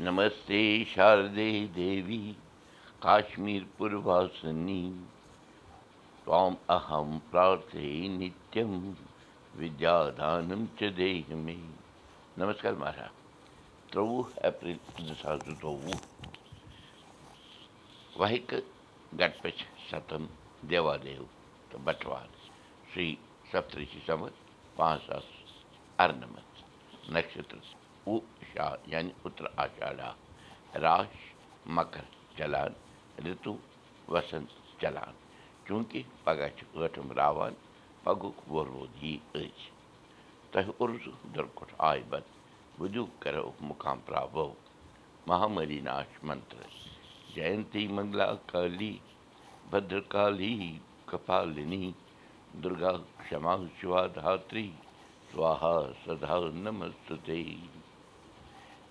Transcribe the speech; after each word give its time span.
नमस्ते 0.00 0.60
शारदे 0.88 1.50
देवी 1.76 2.18
काश्मीरपुरवासिनी 3.02 4.82
त्वाम् 6.24 6.54
अहं 6.70 7.18
प्रार्थये 7.30 8.08
नित्यं 8.08 8.70
विद्यादानं 9.60 10.64
च 10.78 10.90
देहि 10.96 11.34
मे 11.34 11.56
नमस्कार 12.38 12.74
महाराज। 12.74 13.90
त्रवूह 13.92 14.30
एप्रिल 14.48 14.78
उन्नीस 15.00 15.22
चौवह 15.60 16.00
वहिक 18.20 18.54
गणपति 19.20 19.66
शतम 19.90 20.28
देवादेव 20.70 21.28
तो 21.72 21.78
बटवाल 21.88 22.28
श्री 22.92 23.06
सप्तऋषि 23.52 24.02
समर 24.06 24.32
पाँच 24.78 25.00
सात 25.00 25.24
अर्नमत 25.98 26.64
नक्षत्र 27.16 27.60
یعنی 28.92 29.10
آشاڑا 29.64 30.10
راش 30.84 31.16
مکر 31.76 32.04
چلان 32.36 32.72
چوٗنٛکہِ 35.66 36.02
پگاہ 36.24 36.48
چھِ 36.56 36.62
ٲٹھم 36.80 37.08
راوان 37.18 37.54
پگُک 38.04 38.36
أزۍ 39.36 39.50
تۄہہِ 40.50 40.70
اُرزُ 40.80 41.04
دُرکُٹھ 41.34 41.74
آے 41.88 42.00
بد 42.10 42.26
وُدیوٗ 42.80 43.06
کرو 43.22 43.50
مُقام 43.68 43.98
پراو 44.06 44.48
مہامری 45.28 45.80
ناش 45.88 46.10
منتر 46.26 46.62
جینتی 47.34 47.86
منگلا 47.96 48.28
کالی 48.52 48.94
بدرکالی 49.70 50.54
کپالنی 51.08 51.84
دُرگا 52.62 52.92
کما 53.28 53.54
شِوا 53.80 54.02
دھاتری 54.14 54.68
سوہا 55.32 55.76
سدا 56.04 56.38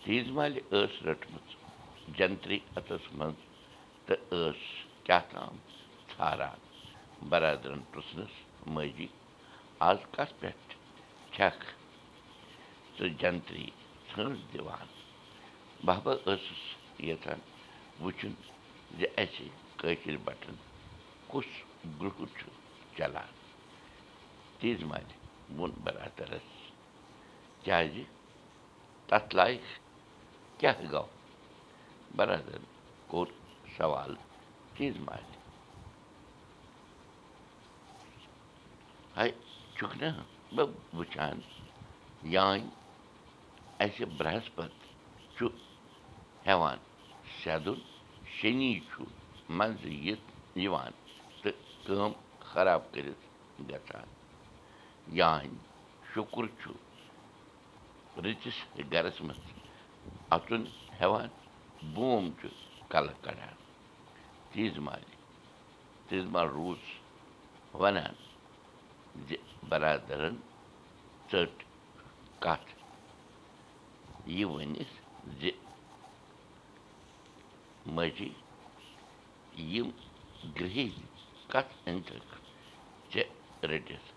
تیٖژ 0.03 0.27
مالہِ 0.35 0.59
ٲس 0.71 0.94
رٔٹمٕژ 1.05 1.48
جنتری 2.17 2.59
اَتس 2.77 3.03
منٛز 3.17 3.39
تہٕ 4.05 4.22
ٲس 4.31 4.62
کیٛاہ 5.06 5.25
تام 5.31 5.56
ژھاران 6.11 6.59
برادرن 7.30 7.81
پرٛژھنس 7.91 8.33
ماجی 8.73 9.08
آز 9.88 9.97
کتھ 10.14 10.33
پٮ۪ٹھ 10.39 10.73
چھکھ 11.33 11.66
ژٕ 12.97 13.09
جنتری 13.22 13.66
ژھٲنٛڈ 14.09 14.38
دِوان 14.53 14.88
بابا 15.86 16.13
ٲسٕس 16.25 16.63
یژھان 17.08 17.39
وٕچھُن 18.03 18.34
زِ 18.97 19.02
اَسہِ 19.22 19.47
کٲشِر 19.80 20.17
بٹن 20.25 20.56
کُس 21.30 21.50
گرُہ 22.00 22.25
چھُ 22.38 22.47
چلان 22.97 23.31
تیٖژ 24.59 24.80
مالہِ 24.89 25.13
ووٚن 25.58 25.72
برادرس 25.84 26.47
کیٛازِ 27.63 28.03
تتھ 29.09 29.36
لایق 29.36 29.63
کیٛاہ 30.59 30.81
گوٚو 30.91 31.07
برادر 32.15 32.61
کوٚر 33.07 33.27
سوال 33.77 34.13
مالہِ 35.05 35.38
ہے 39.17 39.29
چھُکھ 39.75 39.97
نا 40.01 40.09
بہٕ 40.55 40.69
وٕچھان 40.97 41.38
یانۍ 42.33 42.63
اَسہِ 43.83 44.05
برٛہسپت 44.17 44.73
چھُ 45.35 45.47
ہٮ۪وان 46.45 46.77
سیدُن 47.41 47.79
شنی 48.35 48.71
چھُ 48.89 49.03
منٛزٕ 49.57 49.94
یِتھ 50.05 50.27
یِوان 50.63 50.91
تہٕ 51.41 51.57
کٲم 51.85 52.11
خراب 52.49 52.81
کٔرِتھ 52.94 53.23
گژھان 53.69 54.07
یانۍ 55.19 55.57
شُکُر 56.11 56.45
چھُ 56.59 56.71
رٕژِس 58.23 58.59
گرس 58.91 59.21
منٛز 59.27 59.58
اَژُن 60.35 60.63
ہٮ۪وان 60.99 61.30
بوم 61.94 62.25
چھُ 62.39 62.47
کلہٕ 62.91 63.17
کڑان 63.23 63.55
تیٖژ 64.52 64.75
مالہِ 64.85 65.13
تیٖژ 66.08 66.25
روٗز 66.55 66.81
ونان 67.81 68.16
زِ 69.28 69.29
برادرن 69.69 70.35
ژٔٹ 71.29 71.56
کتھ 72.44 72.69
یہِ 74.35 74.45
ؤنِتھ 74.53 74.95
زِ 75.40 75.41
ماجی 77.96 78.31
یِم 79.72 79.90
گرٛہِنۍ 80.57 81.06
کتھ 81.51 81.73
أنۍتھکھ 81.88 82.34
ژےٚ 83.11 83.31
رٔٹِتھ 83.69 84.07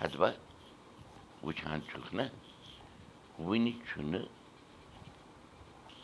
ہتبہ 0.00 0.30
وٕچھان 1.44 1.78
چھُکھ 1.88 2.14
نا 2.16 2.24
وُنہِ 3.44 3.72
چھُنہٕ 3.86 4.28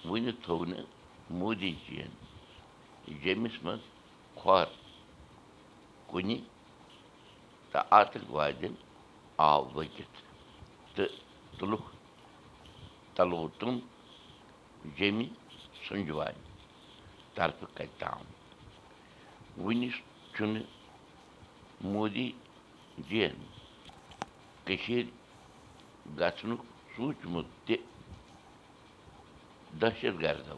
وُنہِ 0.09 0.32
تھوٚو 0.43 0.65
نہٕ 0.70 0.87
مودی 1.38 1.72
جی 1.82 1.94
یَن 1.98 2.12
جیٚمِس 3.22 3.56
منٛز 3.65 3.82
کھۄر 4.38 4.66
کُنہِ 6.10 6.37
تہٕ 7.71 7.87
آتنکوادٮ۪ن 7.98 8.75
آو 9.48 9.60
ؤکِتھ 9.76 10.16
تہٕ 10.94 11.12
تُلُکھ 11.59 11.88
تلو 13.15 13.41
تِم 13.59 13.75
جیٚمہِ 14.97 15.26
سُنٛجوانہِ 15.84 16.41
طرفہٕ 17.34 17.71
کتہِ 17.76 17.88
تام 18.00 18.25
وُنہِ 19.62 19.88
چھُنہٕ 20.34 20.66
مودی 21.92 22.28
جی 23.09 23.19
یَن 23.22 23.37
کٔشیٖرِ 24.65 25.09
گژھنُک 26.19 26.60
سوٗنٛچمُت 26.97 27.47
تہِ 27.66 27.76
دہشت 29.80 30.14
گردو 30.22 30.56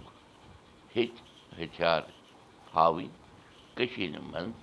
ہیٚتۍ 0.94 1.22
ہتھیار 1.58 2.02
ہاوٕنۍ 2.74 3.08
کٔشیٖرِ 3.76 4.20
منٛز 4.32 4.56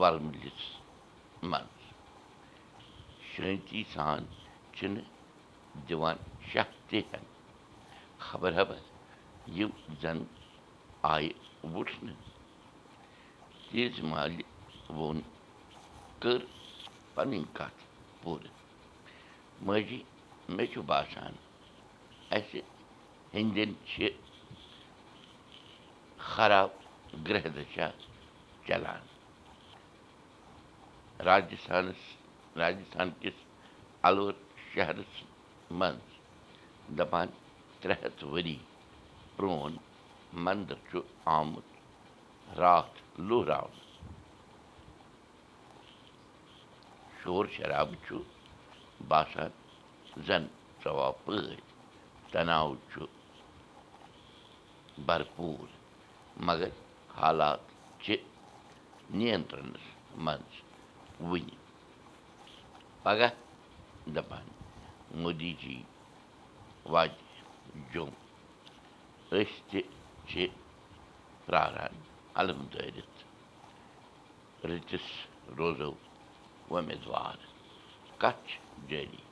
ولمِلِس 0.00 0.60
منٛز 1.50 1.80
شٲنتی 3.30 3.82
سان 3.92 4.22
چھِنہٕ 4.74 5.06
دِوان 5.88 6.16
شاہ 6.50 6.68
تہِ 6.88 7.00
ہن 7.10 7.24
خبر 8.26 8.50
حبر 8.60 8.80
یِم 9.56 9.70
زن 10.00 10.18
آیہِ 11.12 11.32
وٕچھنہٕ 11.72 12.20
تیٖژ 13.70 13.94
مالہِ 14.10 14.42
ووٚن 14.96 15.18
کٔر 16.20 16.40
پنٕنۍ 17.14 17.44
کتھ 17.56 17.80
پوٗرٕ 18.22 18.52
ماجی 19.66 20.00
مےٚ 20.56 20.66
چھُ 20.72 20.80
باسان 20.90 21.32
اَسہِ 22.36 22.60
ہیٚنٛدٮ۪ن 23.34 23.70
چھِ 23.88 24.08
خراب 26.30 26.70
گرٛہ 27.26 27.48
دشا 27.56 27.88
چلان. 28.66 29.02
راجستھانس 31.28 32.00
راجستھان 32.62 33.08
کِس 33.20 33.36
الور 34.08 34.32
شہرس 34.72 35.12
منٛز 35.78 36.06
دپان 36.98 37.28
ترٛےٚ 37.80 38.00
ہتھ 38.02 38.24
ؤری 38.24 38.58
پرٛون 39.36 39.76
منٛدر 40.44 40.78
چھُ 40.90 41.00
آمُت 41.36 41.68
راتھ 42.58 42.96
لُہراونہٕ 43.28 43.86
شور 47.22 47.44
شرابہٕ 47.56 48.00
چھُ 48.06 48.16
باسان 49.08 49.50
زن 50.26 50.44
ژۄوا 50.82 51.08
پٲدۍ 51.24 51.60
تناو 52.32 52.70
چھُ 52.90 53.02
برپوٗر 55.06 55.68
مگر 56.46 56.70
حالات 57.18 57.60
چھِ 58.02 58.16
نِینترنس 59.18 59.84
منٛز 60.24 60.54
وٕنہِ 61.28 61.56
پگاہ 63.02 63.34
دپان 64.14 64.46
مودی 65.22 65.52
جی 65.60 65.76
واتہِ 66.92 67.22
جوٚم 67.92 68.10
أسۍ 69.38 69.60
تہِ 69.70 69.80
چھِ 70.28 70.46
پیاران 71.46 71.94
علم 72.38 72.60
دٲرِتھ 72.72 73.18
رٔتِس 74.68 75.06
روزو 75.58 75.92
وۄمیدوار 76.70 77.38
کتھ 78.20 78.42
چھِ 78.48 78.58
جٲری 78.88 79.22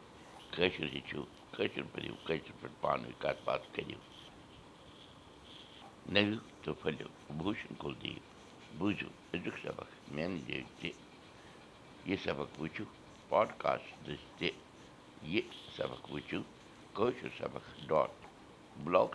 کٲشُر 0.56 0.88
ہیٚچھِو 0.94 1.23
کٲشِر 1.55 1.82
پٔرِو 1.93 2.14
کٲشِر 2.26 2.53
پٲٹھۍ 2.61 2.81
پانہٕ 2.81 3.05
ؤنۍ 3.06 3.20
کتھ 3.23 3.41
باتھ 3.47 3.67
کٔرِو 3.75 3.99
نٔوِو 6.12 6.38
تہٕ 6.62 6.75
پھٔلِو 6.81 7.08
بوٗشن 7.38 7.75
کُل 7.81 7.94
دِیِو 8.03 8.20
بوٗزِو 8.79 9.08
أزیُک 9.35 9.56
سبق 9.64 9.88
جایہِ 10.49 10.64
تہِ 10.81 10.91
یہِ 12.08 12.17
سبق 12.25 12.49
وٕچھِو 12.61 12.85
پاڈکاسٹ 13.29 14.08
تہِ 14.38 14.49
یہِ 15.32 15.43
سبق 15.76 16.03
وٕچھِو 16.12 16.41
کٲشُر 16.97 17.31
سبق 17.38 17.64
ڈاٹ 17.88 18.12
بٕلاک 18.85 19.12